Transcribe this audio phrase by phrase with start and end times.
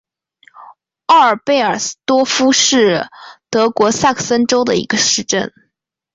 [1.05, 3.07] 奥尔贝尔斯多夫是
[3.51, 5.53] 德国萨克森州的一个市镇。